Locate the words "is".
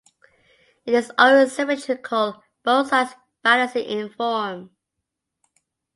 0.95-1.11